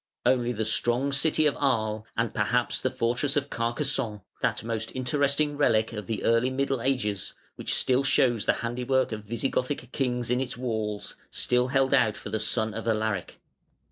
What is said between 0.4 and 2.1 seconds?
the strong city of Aries,